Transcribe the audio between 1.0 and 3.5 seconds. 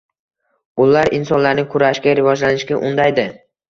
insonlarni kurashga, rivojlanishga undaydi.